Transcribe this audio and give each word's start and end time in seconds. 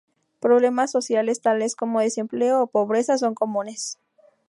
Problemas 0.39 0.89
sociales, 0.89 1.41
tales 1.41 1.75
como 1.75 1.99
desempleo 1.99 2.63
o 2.63 2.65
pobreza, 2.65 3.19
son 3.19 3.35
comunes. 3.35 3.99